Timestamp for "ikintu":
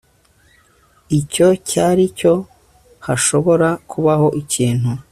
4.41-4.91